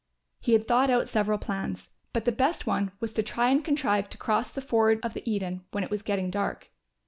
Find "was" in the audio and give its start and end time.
2.99-3.13, 5.91-6.01